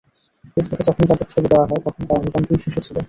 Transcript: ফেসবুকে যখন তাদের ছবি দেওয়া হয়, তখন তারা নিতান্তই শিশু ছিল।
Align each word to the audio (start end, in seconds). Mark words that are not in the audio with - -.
ফেসবুকে 0.53 0.83
যখন 0.87 1.03
তাদের 1.09 1.27
ছবি 1.33 1.47
দেওয়া 1.49 1.65
হয়, 1.65 1.81
তখন 1.85 2.03
তারা 2.07 2.21
নিতান্তই 2.25 2.59
শিশু 2.63 2.79
ছিল। 2.85 2.95